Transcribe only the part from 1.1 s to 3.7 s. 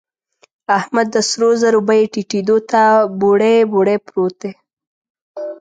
د سرو زرو بيې ټيټېدو ته بوړۍ